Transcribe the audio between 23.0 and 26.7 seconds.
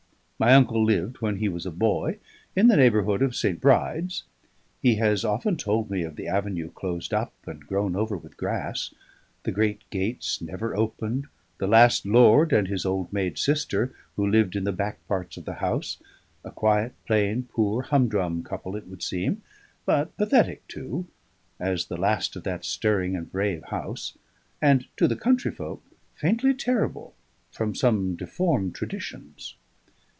and brave house and, to the country folk, faintly